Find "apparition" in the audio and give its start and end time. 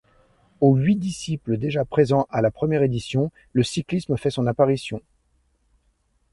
4.47-4.99